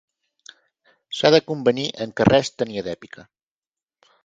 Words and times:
S'ha 1.17 1.31
de 1.35 1.41
convenir 1.51 1.85
en 2.07 2.15
què 2.21 2.27
res 2.31 2.51
tenia 2.63 2.87
d'èpica. 2.91 3.29